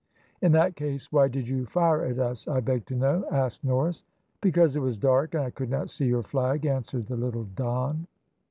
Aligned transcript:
"`In 0.41 0.51
that 0.53 0.75
case, 0.75 1.11
why 1.11 1.27
did 1.27 1.47
you 1.47 1.67
fire 1.67 2.03
at 2.05 2.17
us, 2.17 2.47
I 2.47 2.59
beg 2.59 2.87
to 2.87 2.95
know?' 2.95 3.23
asked 3.31 3.63
Norris. 3.63 4.01
"`Because 4.41 4.75
it 4.75 4.79
was 4.79 4.97
dark, 4.97 5.35
and 5.35 5.43
I 5.43 5.51
could 5.51 5.69
not 5.69 5.91
see 5.91 6.07
your 6.07 6.23
flag,' 6.23 6.65
answered 6.65 7.05
the 7.05 7.15
little 7.15 7.47
Don. 7.55 8.07